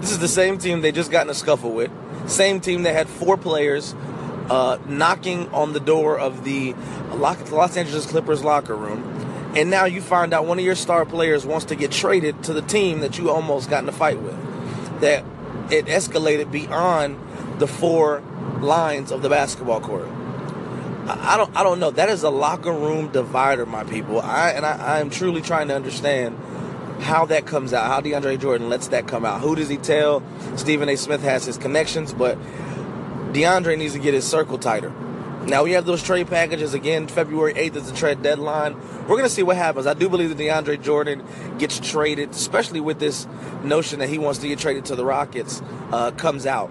This 0.00 0.10
is 0.10 0.18
the 0.18 0.28
same 0.28 0.58
team 0.58 0.82
they 0.82 0.92
just 0.92 1.10
got 1.10 1.24
in 1.24 1.30
a 1.30 1.34
scuffle 1.34 1.72
with. 1.72 1.90
Same 2.28 2.60
team 2.60 2.82
that 2.82 2.94
had 2.94 3.08
four 3.08 3.36
players 3.36 3.94
uh, 4.50 4.78
knocking 4.86 5.48
on 5.48 5.72
the 5.72 5.80
door 5.80 6.18
of 6.18 6.44
the 6.44 6.74
Los 7.14 7.76
Angeles 7.76 8.06
Clippers 8.06 8.44
locker 8.44 8.76
room. 8.76 9.02
And 9.56 9.70
now 9.70 9.86
you 9.86 10.00
find 10.00 10.34
out 10.34 10.46
one 10.46 10.58
of 10.58 10.64
your 10.64 10.74
star 10.74 11.04
players 11.04 11.46
wants 11.46 11.66
to 11.66 11.74
get 11.74 11.90
traded 11.90 12.44
to 12.44 12.52
the 12.52 12.62
team 12.62 13.00
that 13.00 13.18
you 13.18 13.30
almost 13.30 13.70
got 13.70 13.82
in 13.82 13.88
a 13.88 13.92
fight 13.92 14.20
with. 14.20 14.47
That 15.00 15.24
it 15.70 15.86
escalated 15.86 16.50
beyond 16.50 17.18
the 17.58 17.66
four 17.66 18.22
lines 18.60 19.12
of 19.12 19.22
the 19.22 19.28
basketball 19.28 19.80
court. 19.80 20.08
I, 21.08 21.36
don't 21.36 21.56
I 21.56 21.62
don't 21.62 21.80
know. 21.80 21.90
That 21.90 22.10
is 22.10 22.22
a 22.22 22.30
locker 22.30 22.72
room 22.72 23.08
divider, 23.08 23.64
my 23.64 23.84
people. 23.84 24.20
I 24.20 24.50
and 24.50 24.66
I, 24.66 24.96
I 24.96 25.00
am 25.00 25.10
truly 25.10 25.40
trying 25.40 25.68
to 25.68 25.74
understand 25.74 26.38
how 27.00 27.26
that 27.26 27.46
comes 27.46 27.72
out, 27.72 27.86
how 27.86 28.00
DeAndre 28.00 28.38
Jordan 28.38 28.68
lets 28.68 28.88
that 28.88 29.06
come 29.06 29.24
out. 29.24 29.40
Who 29.40 29.54
does 29.54 29.68
he 29.68 29.76
tell? 29.76 30.22
Stephen 30.56 30.88
A. 30.88 30.96
Smith 30.96 31.22
has 31.22 31.44
his 31.44 31.56
connections, 31.56 32.12
but 32.12 32.38
DeAndre 33.32 33.78
needs 33.78 33.94
to 33.94 34.00
get 34.00 34.14
his 34.14 34.26
circle 34.26 34.58
tighter. 34.58 34.92
Now 35.48 35.64
we 35.64 35.72
have 35.72 35.86
those 35.86 36.02
trade 36.02 36.28
packages 36.28 36.74
again. 36.74 37.08
February 37.08 37.54
8th 37.54 37.76
is 37.76 37.90
the 37.90 37.96
trade 37.96 38.20
deadline. 38.20 38.74
We're 39.02 39.16
going 39.16 39.22
to 39.22 39.30
see 39.30 39.42
what 39.42 39.56
happens. 39.56 39.86
I 39.86 39.94
do 39.94 40.10
believe 40.10 40.28
that 40.28 40.36
DeAndre 40.36 40.82
Jordan 40.82 41.24
gets 41.56 41.80
traded, 41.80 42.32
especially 42.32 42.80
with 42.80 42.98
this 42.98 43.26
notion 43.62 44.00
that 44.00 44.10
he 44.10 44.18
wants 44.18 44.40
to 44.40 44.48
get 44.48 44.58
traded 44.58 44.84
to 44.86 44.94
the 44.94 45.06
Rockets, 45.06 45.62
uh, 45.90 46.10
comes 46.10 46.44
out. 46.44 46.70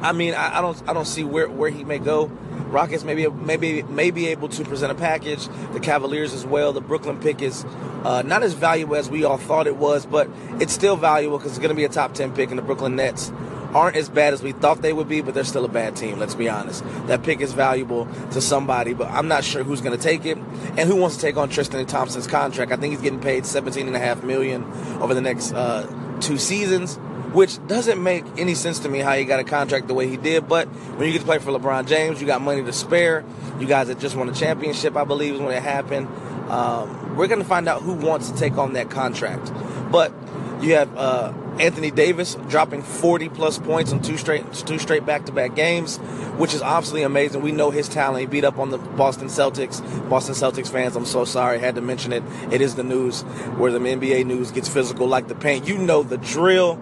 I 0.00 0.12
mean, 0.12 0.34
I, 0.34 0.58
I, 0.58 0.60
don't, 0.60 0.88
I 0.88 0.92
don't 0.92 1.06
see 1.06 1.24
where, 1.24 1.50
where 1.50 1.70
he 1.70 1.82
may 1.82 1.98
go. 1.98 2.26
Rockets 2.68 3.02
maybe, 3.02 3.28
maybe, 3.28 3.82
may 3.82 4.12
be 4.12 4.28
able 4.28 4.48
to 4.50 4.64
present 4.64 4.92
a 4.92 4.94
package. 4.94 5.48
The 5.72 5.80
Cavaliers 5.80 6.32
as 6.32 6.46
well. 6.46 6.72
The 6.72 6.80
Brooklyn 6.80 7.18
pick 7.18 7.42
is 7.42 7.64
uh, 8.04 8.22
not 8.22 8.44
as 8.44 8.54
valuable 8.54 8.94
as 8.94 9.10
we 9.10 9.24
all 9.24 9.38
thought 9.38 9.66
it 9.66 9.76
was, 9.76 10.06
but 10.06 10.30
it's 10.60 10.72
still 10.72 10.94
valuable 10.94 11.38
because 11.38 11.50
it's 11.50 11.58
going 11.58 11.70
to 11.70 11.74
be 11.74 11.84
a 11.84 11.88
top 11.88 12.14
10 12.14 12.32
pick, 12.32 12.50
in 12.50 12.56
the 12.56 12.62
Brooklyn 12.62 12.94
Nets 12.94 13.32
aren't 13.74 13.96
as 13.96 14.08
bad 14.08 14.32
as 14.32 14.42
we 14.42 14.52
thought 14.52 14.82
they 14.82 14.92
would 14.92 15.08
be, 15.08 15.20
but 15.20 15.34
they're 15.34 15.44
still 15.44 15.64
a 15.64 15.68
bad 15.68 15.96
team. 15.96 16.18
Let's 16.18 16.34
be 16.34 16.48
honest. 16.48 16.84
That 17.06 17.22
pick 17.22 17.40
is 17.40 17.52
valuable 17.52 18.06
to 18.32 18.40
somebody, 18.40 18.94
but 18.94 19.08
I'm 19.08 19.28
not 19.28 19.44
sure 19.44 19.62
who's 19.62 19.80
going 19.80 19.96
to 19.96 20.02
take 20.02 20.24
it 20.24 20.36
and 20.38 20.80
who 20.80 20.96
wants 20.96 21.16
to 21.16 21.22
take 21.22 21.36
on 21.36 21.48
Tristan 21.48 21.84
Thompson's 21.86 22.26
contract. 22.26 22.72
I 22.72 22.76
think 22.76 22.92
he's 22.92 23.02
getting 23.02 23.20
paid 23.20 23.46
17 23.46 23.86
and 23.86 23.96
a 23.96 24.00
half 24.00 24.22
million 24.22 24.64
over 25.00 25.14
the 25.14 25.20
next 25.20 25.52
uh, 25.52 25.86
two 26.20 26.38
seasons, 26.38 26.96
which 27.32 27.64
doesn't 27.66 28.02
make 28.02 28.24
any 28.36 28.54
sense 28.54 28.80
to 28.80 28.88
me 28.88 28.98
how 28.98 29.14
he 29.14 29.24
got 29.24 29.40
a 29.40 29.44
contract 29.44 29.86
the 29.88 29.94
way 29.94 30.08
he 30.08 30.16
did. 30.16 30.48
But 30.48 30.68
when 30.68 31.06
you 31.06 31.12
get 31.12 31.20
to 31.20 31.24
play 31.24 31.38
for 31.38 31.52
LeBron 31.52 31.86
James, 31.86 32.20
you 32.20 32.26
got 32.26 32.40
money 32.40 32.62
to 32.62 32.72
spare. 32.72 33.24
You 33.58 33.66
guys 33.66 33.88
that 33.88 33.98
just 33.98 34.16
won 34.16 34.28
a 34.28 34.34
championship, 34.34 34.96
I 34.96 35.04
believe, 35.04 35.34
is 35.34 35.40
when 35.40 35.54
it 35.54 35.62
happened. 35.62 36.08
Um, 36.50 37.16
we're 37.16 37.28
going 37.28 37.40
to 37.40 37.46
find 37.46 37.68
out 37.68 37.82
who 37.82 37.92
wants 37.92 38.30
to 38.30 38.36
take 38.36 38.58
on 38.58 38.72
that 38.72 38.90
contract. 38.90 39.52
But 39.90 40.12
you 40.60 40.74
have 40.74 40.96
uh, 40.96 41.32
Anthony 41.60 41.90
Davis 41.90 42.36
dropping 42.48 42.82
40 42.82 43.28
plus 43.28 43.58
points 43.58 43.92
in 43.92 44.00
two 44.00 44.16
straight 44.16 44.50
two 44.52 44.78
straight 44.78 45.04
back 45.04 45.26
to 45.26 45.32
back 45.32 45.54
games, 45.54 45.98
which 46.38 46.54
is 46.54 46.62
obviously 46.62 47.02
amazing. 47.02 47.42
We 47.42 47.52
know 47.52 47.70
his 47.70 47.88
talent. 47.88 48.20
He 48.20 48.26
beat 48.26 48.44
up 48.44 48.58
on 48.58 48.70
the 48.70 48.78
Boston 48.78 49.28
Celtics. 49.28 49.80
Boston 50.08 50.34
Celtics 50.34 50.68
fans, 50.68 50.96
I'm 50.96 51.04
so 51.04 51.24
sorry, 51.24 51.58
had 51.58 51.74
to 51.74 51.82
mention 51.82 52.12
it. 52.12 52.22
It 52.50 52.62
is 52.62 52.76
the 52.76 52.82
news 52.82 53.22
where 53.58 53.70
the 53.70 53.78
NBA 53.78 54.24
news 54.24 54.50
gets 54.50 54.68
physical 54.68 55.06
like 55.06 55.28
the 55.28 55.34
paint. 55.34 55.68
You 55.68 55.76
know 55.76 56.02
the 56.02 56.16
drill. 56.16 56.76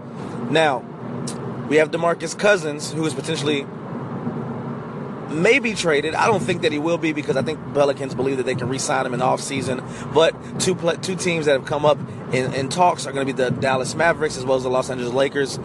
Now, 0.51 0.85
we 1.69 1.77
have 1.77 1.91
DeMarcus 1.91 2.39
Cousins, 2.39 2.93
who 2.93 3.05
is 3.05 3.15
potentially 3.15 3.67
may 5.31 5.59
be 5.59 5.75
traded. 5.75 6.15
I 6.15 6.27
don't 6.27 6.43
think 6.43 6.63
that 6.63 6.73
he 6.73 6.79
will 6.79 6.99
be 6.99 7.13
because 7.13 7.37
I 7.37 7.43
think 7.43 7.59
Pelicans 7.75 8.15
believe 8.15 8.39
that 8.39 8.47
they 8.47 8.55
can 8.55 8.69
re-sign 8.69 9.07
him 9.07 9.15
in 9.15 9.21
the 9.21 9.27
offseason. 9.27 9.83
But 10.13 10.35
two 10.61 10.75
two 11.03 11.17
teams 11.17 11.47
that 11.47 11.53
have 11.53 11.67
come 11.67 11.85
up 11.85 11.99
in, 12.33 12.53
in 12.55 12.69
talks 12.69 13.07
are 13.07 13.13
going 13.13 13.27
to 13.27 13.33
be 13.33 13.37
the 13.37 13.51
Dallas 13.51 13.95
Mavericks 13.95 14.37
as 14.37 14.45
well 14.45 14.57
as 14.57 14.63
the 14.63 14.71
Los 14.71 14.91
Angeles 14.91 15.13
Lakers, 15.13 15.59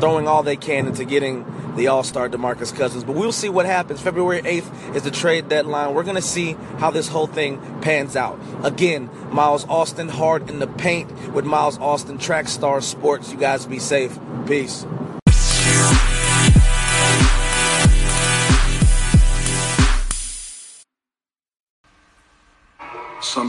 throwing 0.00 0.28
all 0.28 0.42
they 0.42 0.56
can 0.56 0.86
into 0.86 1.04
getting 1.04 1.44
the 1.76 1.86
All-Star 1.86 2.28
DeMarcus 2.28 2.74
Cousins. 2.74 3.04
But 3.04 3.14
we'll 3.14 3.32
see 3.32 3.48
what 3.48 3.64
happens. 3.66 4.00
February 4.00 4.42
8th 4.42 4.96
is 4.96 5.02
the 5.04 5.10
trade 5.10 5.48
deadline. 5.48 5.94
We're 5.94 6.02
going 6.02 6.16
to 6.16 6.22
see 6.22 6.54
how 6.78 6.90
this 6.90 7.08
whole 7.08 7.26
thing 7.26 7.80
pans 7.80 8.16
out. 8.16 8.38
Again, 8.64 9.08
Miles 9.30 9.64
Austin 9.66 10.08
hard 10.08 10.50
in 10.50 10.58
the 10.58 10.66
paint 10.66 11.32
with 11.32 11.44
Miles 11.44 11.78
Austin 11.78 12.18
Track 12.18 12.48
Star 12.48 12.80
Sports. 12.80 13.32
You 13.32 13.38
guys 13.38 13.64
be 13.64 13.78
safe. 13.78 14.18
Peace. 14.46 14.84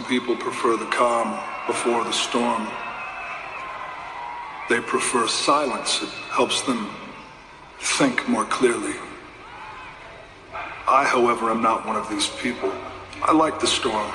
People 0.09 0.36
prefer 0.36 0.75
the 0.75 0.86
calm 0.88 1.39
before 1.65 2.03
the 2.03 2.12
storm. 2.12 2.67
They 4.67 4.81
prefer 4.81 5.27
silence. 5.27 6.01
It 6.01 6.09
helps 6.29 6.62
them 6.63 6.89
think 7.79 8.27
more 8.27 8.45
clearly. 8.45 8.95
I, 10.88 11.05
however, 11.05 11.50
am 11.50 11.62
not 11.62 11.86
one 11.86 11.95
of 11.95 12.09
these 12.09 12.27
people. 12.27 12.71
I 13.21 13.31
like 13.31 13.59
the 13.59 13.67
storm. 13.67 14.12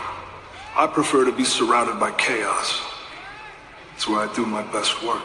I 0.76 0.86
prefer 0.86 1.24
to 1.24 1.32
be 1.32 1.44
surrounded 1.44 1.98
by 1.98 2.10
chaos. 2.12 2.82
It's 3.94 4.06
where 4.08 4.28
I 4.28 4.32
do 4.34 4.44
my 4.44 4.62
best 4.72 5.02
work. 5.02 5.24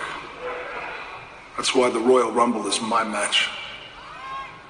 That's 1.57 1.75
why 1.75 1.89
the 1.89 1.99
Royal 1.99 2.31
Rumble 2.31 2.65
is 2.67 2.79
my 2.81 3.03
match. 3.03 3.49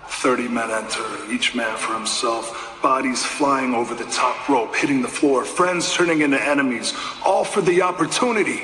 30 0.08 0.48
men 0.48 0.72
enter, 0.72 1.04
each 1.32 1.54
man 1.54 1.78
for 1.78 1.94
himself, 1.94 2.69
bodies 2.82 3.24
flying 3.24 3.74
over 3.74 3.94
the 3.96 4.06
top 4.06 4.48
rope, 4.50 4.76
hitting 4.76 5.02
the 5.02 5.08
floor, 5.08 5.46
friends 5.46 5.94
turning 5.94 6.22
into 6.22 6.42
enemies, 6.42 6.94
all 7.26 7.44
for 7.44 7.62
the 7.62 7.82
opportunity 7.82 8.62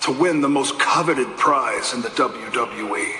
to 0.00 0.12
win 0.12 0.40
the 0.40 0.48
most 0.48 0.78
coveted 0.78 1.28
prize 1.36 1.94
in 1.94 2.00
the 2.00 2.08
WWE. 2.10 3.12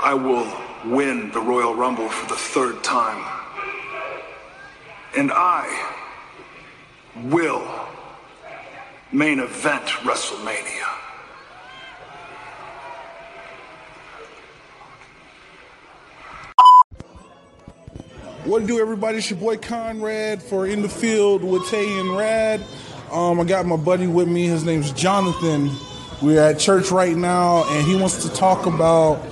I 0.00 0.14
will 0.14 0.50
win 0.84 1.30
the 1.32 1.40
Royal 1.40 1.74
Rumble 1.74 2.08
for 2.08 2.28
the 2.28 2.38
third 2.38 2.82
time. 2.82 3.24
And 5.16 5.32
I 5.32 5.66
will 7.24 7.66
main 9.12 9.40
event 9.40 9.86
WrestleMania. 10.04 10.99
What 18.44 18.60
to 18.60 18.66
do, 18.66 18.80
everybody? 18.80 19.18
It's 19.18 19.28
your 19.28 19.38
boy 19.38 19.58
Conrad 19.58 20.42
for 20.42 20.66
In 20.66 20.80
the 20.80 20.88
Field 20.88 21.44
with 21.44 21.68
Tay 21.68 22.00
and 22.00 22.16
Rad. 22.16 22.64
Um, 23.12 23.38
I 23.38 23.44
got 23.44 23.66
my 23.66 23.76
buddy 23.76 24.06
with 24.06 24.28
me. 24.28 24.46
His 24.46 24.64
name's 24.64 24.92
Jonathan. 24.92 25.70
We're 26.22 26.40
at 26.40 26.58
church 26.58 26.90
right 26.90 27.14
now, 27.14 27.64
and 27.68 27.86
he 27.86 27.94
wants 27.96 28.22
to 28.26 28.34
talk 28.34 28.64
about 28.64 29.22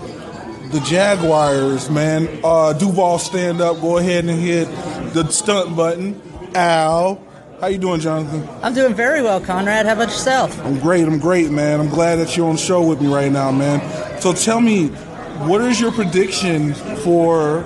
the 0.73 0.81
Jaguars, 0.85 1.89
man. 1.89 2.29
Uh, 2.45 2.75
Duval, 2.75 3.19
stand 3.19 3.63
up. 3.63 3.81
Go 3.81 3.97
ahead 3.97 4.27
and 4.27 4.39
hit 4.39 4.67
the 5.15 5.27
stunt 5.31 5.75
button. 5.75 6.21
Al. 6.55 7.19
How 7.63 7.69
you 7.69 7.79
doing, 7.79 8.01
Jonathan? 8.01 8.47
I'm 8.63 8.75
doing 8.75 8.93
very 8.93 9.23
well, 9.23 9.41
Conrad. 9.41 9.87
How 9.87 9.95
about 9.95 10.09
yourself? 10.09 10.61
I'm 10.67 10.79
great. 10.81 11.07
I'm 11.07 11.19
great, 11.19 11.51
man. 11.51 11.81
I'm 11.81 11.89
glad 11.89 12.17
that 12.17 12.37
you're 12.37 12.47
on 12.47 12.57
the 12.57 12.61
show 12.61 12.87
with 12.87 13.01
me 13.01 13.13
right 13.13 13.33
now, 13.33 13.51
man. 13.53 14.21
So 14.21 14.35
tell 14.35 14.61
me, 14.61 14.89
what 15.49 15.63
is 15.63 15.81
your 15.81 15.93
prediction 15.93 16.75
for 16.75 17.63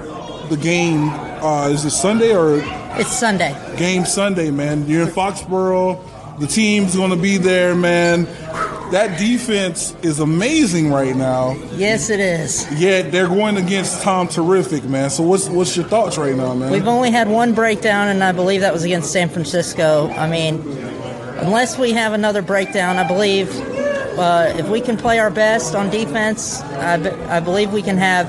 the 0.49 0.57
game? 0.57 1.11
Uh, 1.43 1.69
is 1.73 1.85
it 1.85 1.91
Sunday 1.91 2.35
or 2.35 2.61
It's 3.01 3.11
Sunday. 3.13 3.55
game 3.77 4.05
Sunday, 4.05 4.51
man? 4.51 4.87
You're 4.87 5.03
in 5.03 5.09
Foxborough. 5.09 6.39
The 6.39 6.47
team's 6.47 6.95
going 6.97 7.11
to 7.11 7.17
be 7.17 7.37
there, 7.37 7.75
man. 7.75 8.25
That 8.93 9.19
defense 9.19 9.95
is 10.03 10.21
amazing 10.21 10.91
right 10.93 11.17
now. 11.17 11.55
Yes, 11.75 12.11
it 12.11 12.21
is. 12.21 12.71
Yet 12.79 13.11
they're 13.11 13.27
going 13.27 13.57
against 13.57 14.03
Tom 14.03 14.29
Terrific, 14.29 14.85
man. 14.85 15.11
So 15.11 15.23
what's 15.25 15.49
what's 15.49 15.77
your 15.77 15.87
thoughts 15.87 16.17
right 16.19 16.37
now, 16.37 16.55
man? 16.55 16.71
We've 16.71 16.87
only 16.87 17.11
had 17.11 17.29
one 17.29 17.55
breakdown, 17.55 18.09
and 18.09 18.23
I 18.23 18.33
believe 18.33 18.61
that 18.61 18.73
was 18.73 18.85
against 18.85 19.11
San 19.13 19.29
Francisco. 19.29 20.09
I 20.11 20.29
mean, 20.29 20.61
unless 21.41 21.79
we 21.79 21.93
have 21.93 22.13
another 22.13 22.43
breakdown, 22.43 22.99
I 22.99 23.09
believe 23.09 23.49
uh, 24.19 24.53
if 24.57 24.69
we 24.69 24.81
can 24.81 24.97
play 24.97 25.19
our 25.19 25.31
best 25.31 25.75
on 25.75 25.89
defense, 25.91 26.61
I, 26.63 26.99
be- 26.99 27.09
I 27.11 27.41
believe 27.41 27.73
we 27.73 27.83
can 27.83 27.97
have 27.97 28.29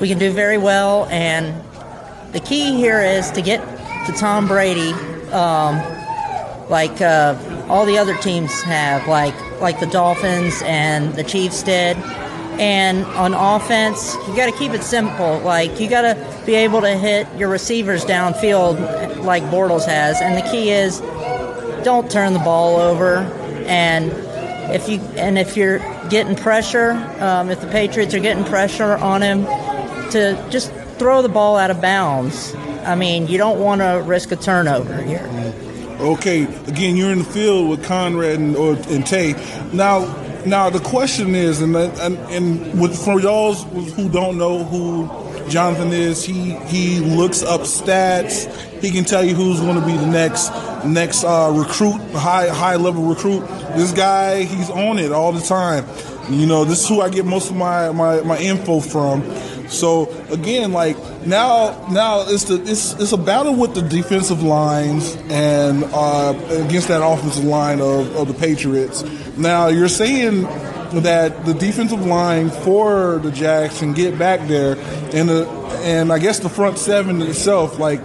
we 0.00 0.08
can 0.08 0.18
do 0.18 0.30
very 0.32 0.58
well. 0.58 1.06
And 1.06 1.54
the 2.34 2.40
key 2.40 2.74
here 2.74 3.00
is 3.00 3.30
to 3.30 3.40
get 3.40 3.60
to 4.06 4.12
Tom 4.12 4.46
Brady, 4.48 4.92
um, 5.30 5.80
like 6.68 7.00
uh, 7.00 7.38
all 7.68 7.86
the 7.86 7.96
other 7.96 8.16
teams 8.16 8.50
have, 8.62 9.06
like 9.06 9.34
like 9.60 9.78
the 9.80 9.86
Dolphins 9.86 10.60
and 10.66 11.14
the 11.14 11.22
Chiefs 11.22 11.62
did. 11.62 11.96
And 12.56 13.04
on 13.04 13.34
offense, 13.34 14.14
you 14.28 14.36
got 14.36 14.46
to 14.46 14.58
keep 14.58 14.72
it 14.72 14.82
simple. 14.82 15.38
Like 15.40 15.80
you 15.80 15.88
got 15.88 16.02
to 16.02 16.42
be 16.44 16.54
able 16.54 16.80
to 16.82 16.96
hit 16.96 17.28
your 17.36 17.48
receivers 17.48 18.04
downfield, 18.04 19.24
like 19.24 19.42
Bortles 19.44 19.86
has. 19.86 20.20
And 20.20 20.36
the 20.36 20.48
key 20.50 20.70
is 20.70 21.00
don't 21.84 22.10
turn 22.10 22.32
the 22.32 22.40
ball 22.40 22.76
over. 22.76 23.18
And 23.66 24.12
if 24.74 24.88
you 24.88 24.98
and 25.16 25.38
if 25.38 25.56
you're 25.56 25.78
getting 26.08 26.34
pressure, 26.34 26.92
um, 27.20 27.48
if 27.48 27.60
the 27.60 27.68
Patriots 27.68 28.12
are 28.12 28.20
getting 28.20 28.44
pressure 28.44 28.96
on 28.96 29.22
him, 29.22 29.44
to 30.10 30.48
just 30.50 30.72
throw 30.98 31.22
the 31.22 31.28
ball 31.28 31.56
out 31.56 31.70
of 31.70 31.80
bounds. 31.80 32.54
I 32.84 32.94
mean, 32.94 33.26
you 33.26 33.38
don't 33.38 33.60
want 33.60 33.80
to 33.80 34.02
risk 34.04 34.32
a 34.32 34.36
turnover 34.36 35.00
here. 35.02 35.28
Okay, 36.00 36.42
again, 36.66 36.96
you're 36.96 37.12
in 37.12 37.20
the 37.20 37.24
field 37.24 37.70
with 37.70 37.84
Conrad 37.84 38.38
and, 38.38 38.56
or, 38.56 38.74
and 38.88 39.06
Tay. 39.06 39.32
Now, 39.72 40.04
now 40.44 40.68
the 40.68 40.80
question 40.80 41.34
is, 41.34 41.62
and 41.62 41.74
and, 41.76 42.18
and 42.30 42.80
with, 42.80 42.96
for 42.96 43.20
y'all 43.20 43.54
who 43.54 44.08
don't 44.08 44.36
know 44.36 44.64
who 44.64 45.08
Jonathan 45.48 45.92
is, 45.92 46.24
he 46.24 46.54
he 46.66 47.00
looks 47.00 47.42
up 47.42 47.62
stats. 47.62 48.50
He 48.82 48.90
can 48.90 49.04
tell 49.04 49.24
you 49.24 49.34
who's 49.34 49.60
going 49.60 49.80
to 49.80 49.86
be 49.86 49.96
the 49.96 50.06
next 50.06 50.50
next 50.84 51.24
uh, 51.24 51.50
recruit, 51.54 52.00
high 52.12 52.48
high 52.48 52.76
level 52.76 53.04
recruit. 53.04 53.46
This 53.76 53.92
guy, 53.92 54.42
he's 54.42 54.68
on 54.70 54.98
it 54.98 55.12
all 55.12 55.32
the 55.32 55.40
time. 55.40 55.86
You 56.28 56.46
know, 56.46 56.64
this 56.64 56.82
is 56.82 56.88
who 56.88 57.00
I 57.00 57.08
get 57.08 57.24
most 57.24 57.50
of 57.50 57.56
my 57.56 57.90
my, 57.92 58.20
my 58.22 58.38
info 58.38 58.80
from. 58.80 59.22
So 59.68 60.10
again, 60.30 60.72
like 60.72 60.96
now, 61.26 61.88
now 61.90 62.24
it's 62.28 62.44
the 62.44 62.62
it's 62.62 62.94
it's 62.94 63.12
a 63.12 63.16
battle 63.16 63.54
with 63.54 63.74
the 63.74 63.82
defensive 63.82 64.42
lines 64.42 65.16
and 65.30 65.84
uh, 65.84 66.34
against 66.66 66.88
that 66.88 67.02
offensive 67.04 67.44
line 67.44 67.80
of, 67.80 68.14
of 68.16 68.28
the 68.28 68.34
Patriots. 68.34 69.02
Now 69.36 69.68
you're 69.68 69.88
saying 69.88 70.42
that 71.02 71.44
the 71.44 71.54
defensive 71.54 72.04
line 72.06 72.50
for 72.50 73.18
the 73.18 73.30
Jags 73.30 73.78
can 73.78 73.92
get 73.94 74.18
back 74.18 74.46
there, 74.48 74.76
and 75.12 75.28
the 75.28 75.48
and 75.82 76.12
I 76.12 76.18
guess 76.18 76.38
the 76.38 76.48
front 76.48 76.78
seven 76.78 77.22
itself, 77.22 77.78
like. 77.78 78.00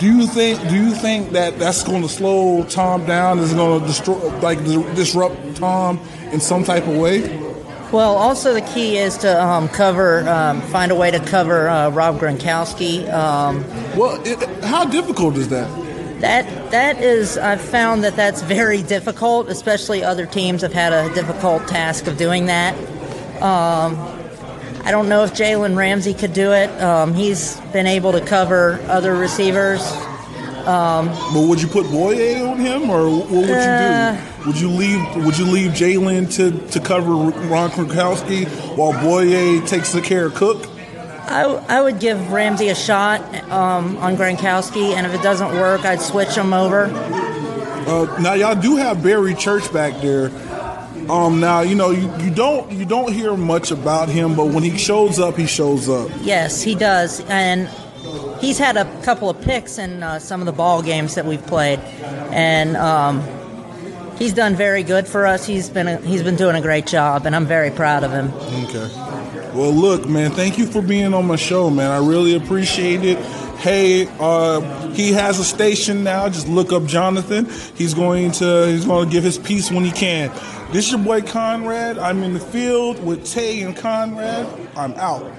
Do 0.00 0.06
you 0.06 0.26
think? 0.26 0.58
Do 0.70 0.76
you 0.76 0.94
think 0.94 1.32
that 1.32 1.58
that's 1.58 1.82
going 1.82 2.00
to 2.00 2.08
slow 2.08 2.64
Tom 2.64 3.04
down? 3.04 3.38
Is 3.38 3.52
going 3.52 3.82
to 3.82 3.86
destroy, 3.86 4.16
like, 4.38 4.64
disrupt 4.94 5.56
Tom 5.56 6.00
in 6.32 6.40
some 6.40 6.64
type 6.64 6.86
of 6.88 6.96
way? 6.96 7.49
Well, 7.92 8.14
also 8.16 8.54
the 8.54 8.60
key 8.60 8.98
is 8.98 9.18
to 9.18 9.42
um, 9.42 9.68
cover, 9.68 10.28
um, 10.28 10.60
find 10.62 10.92
a 10.92 10.94
way 10.94 11.10
to 11.10 11.18
cover 11.18 11.68
uh, 11.68 11.90
Rob 11.90 12.20
Gronkowski. 12.20 13.12
Um, 13.12 13.64
Well, 13.96 14.20
it, 14.24 14.38
how 14.64 14.84
difficult 14.84 15.36
is 15.36 15.48
that? 15.48 15.68
that 16.20 16.70
that 16.70 17.02
is, 17.02 17.36
I've 17.36 17.60
found 17.60 18.04
that 18.04 18.14
that's 18.14 18.42
very 18.42 18.82
difficult. 18.82 19.48
Especially 19.48 20.04
other 20.04 20.26
teams 20.26 20.62
have 20.62 20.72
had 20.72 20.92
a 20.92 21.12
difficult 21.14 21.66
task 21.66 22.06
of 22.06 22.16
doing 22.16 22.46
that. 22.46 22.76
Um, 23.42 23.98
I 24.84 24.92
don't 24.92 25.08
know 25.08 25.24
if 25.24 25.34
Jalen 25.34 25.76
Ramsey 25.76 26.14
could 26.14 26.32
do 26.32 26.52
it. 26.52 26.70
Um, 26.80 27.12
he's 27.14 27.58
been 27.72 27.86
able 27.86 28.12
to 28.12 28.20
cover 28.20 28.78
other 28.86 29.16
receivers. 29.16 29.80
But 30.64 31.40
would 31.46 31.60
you 31.60 31.68
put 31.68 31.86
Bouye 31.86 32.40
on 32.48 32.58
him, 32.58 32.90
or 32.90 33.08
what 33.08 33.30
would 33.30 33.48
you 33.48 33.54
Uh, 33.54 34.12
do? 34.16 34.46
Would 34.46 34.60
you 34.60 34.68
leave? 34.70 35.24
Would 35.24 35.38
you 35.38 35.44
leave 35.46 35.72
Jalen 35.72 36.32
to, 36.36 36.50
to 36.72 36.80
cover 36.80 37.10
Rob 37.12 37.72
Gronkowski 37.72 38.46
while 38.76 38.92
Bouye 38.92 39.66
takes 39.66 39.92
the 39.92 40.00
care 40.00 40.26
of 40.26 40.34
Cook? 40.34 40.66
I, 41.26 41.44
I 41.68 41.80
would 41.80 42.00
give 42.00 42.32
Ramsey 42.32 42.68
a 42.70 42.74
shot 42.74 43.20
um, 43.50 43.96
on 43.98 44.16
Gronkowski, 44.16 44.94
and 44.94 45.06
if 45.06 45.14
it 45.14 45.22
doesn't 45.22 45.52
work, 45.52 45.84
I'd 45.84 46.00
switch 46.00 46.30
him 46.34 46.52
over. 46.52 46.84
Uh, 47.86 48.18
now 48.20 48.34
y'all 48.34 48.54
do 48.60 48.76
have 48.76 49.02
Barry 49.02 49.34
Church 49.34 49.72
back 49.72 50.00
there. 50.00 50.30
Um, 51.10 51.40
now 51.40 51.60
you 51.62 51.74
know 51.74 51.90
you, 51.90 52.12
you 52.18 52.30
don't 52.30 52.70
you 52.70 52.84
don't 52.84 53.12
hear 53.12 53.36
much 53.36 53.70
about 53.72 54.08
him, 54.08 54.34
but 54.36 54.46
when 54.46 54.62
he 54.62 54.76
shows 54.78 55.18
up, 55.18 55.36
he 55.36 55.46
shows 55.46 55.88
up. 55.88 56.08
Yes, 56.20 56.62
he 56.62 56.74
does, 56.74 57.20
and 57.28 57.68
he's 58.40 58.58
had 58.58 58.76
a 58.76 58.84
couple 59.02 59.30
of 59.30 59.40
picks 59.42 59.78
in 59.78 60.02
uh, 60.02 60.18
some 60.18 60.40
of 60.40 60.46
the 60.46 60.52
ball 60.52 60.82
games 60.82 61.14
that 61.14 61.24
we've 61.26 61.44
played, 61.46 61.78
and 62.30 62.76
um, 62.76 63.22
he's 64.18 64.32
done 64.32 64.54
very 64.54 64.82
good 64.82 65.06
for 65.06 65.26
us. 65.26 65.46
He's 65.46 65.68
been 65.68 65.88
a, 65.88 65.96
he's 65.98 66.22
been 66.22 66.36
doing 66.36 66.56
a 66.56 66.60
great 66.60 66.86
job, 66.86 67.26
and 67.26 67.36
I'm 67.36 67.46
very 67.46 67.70
proud 67.70 68.04
of 68.04 68.10
him. 68.10 68.32
Okay. 68.64 68.90
Well, 69.54 69.72
look, 69.72 70.08
man, 70.08 70.30
thank 70.30 70.58
you 70.58 70.66
for 70.66 70.80
being 70.80 71.12
on 71.12 71.26
my 71.26 71.36
show, 71.36 71.70
man. 71.70 71.90
I 71.90 71.98
really 71.98 72.36
appreciate 72.36 73.04
it. 73.04 73.18
Hey, 73.58 74.06
uh, 74.18 74.60
he 74.92 75.12
has 75.12 75.38
a 75.38 75.44
station 75.44 76.02
now. 76.02 76.28
Just 76.28 76.48
look 76.48 76.72
up 76.72 76.86
Jonathan. 76.86 77.46
He's 77.74 77.92
going 77.92 78.30
to 78.32 78.66
he's 78.68 78.86
going 78.86 79.06
to 79.08 79.12
give 79.12 79.24
his 79.24 79.38
piece 79.38 79.70
when 79.70 79.84
he 79.84 79.90
can. 79.90 80.30
This 80.72 80.86
is 80.86 80.92
your 80.92 81.00
boy 81.00 81.22
Conrad. 81.22 81.98
I'm 81.98 82.22
in 82.22 82.32
the 82.32 82.40
field 82.40 83.04
with 83.04 83.26
Tay 83.26 83.60
and 83.62 83.76
Conrad. 83.76 84.46
I'm 84.76 84.94
out. 84.94 85.30